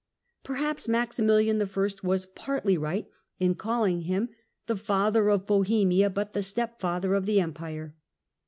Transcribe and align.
Perhaps 0.43 0.87
Maximilian 0.87 1.61
I. 1.61 1.89
was 2.03 2.25
partly 2.25 2.75
right 2.75 3.05
in 3.39 3.53
calling 3.53 4.01
him" 4.01 4.29
The 4.65 4.75
Father 4.75 5.29
of 5.29 5.45
Bohemia 5.45 6.09
but 6.09 6.33
the 6.33 6.41
step 6.41 6.79
father 6.79 7.13
of 7.13 7.27
the 7.27 7.39
Empire 7.39 7.93